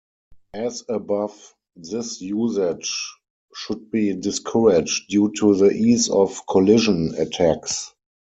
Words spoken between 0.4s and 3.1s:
As above, this usage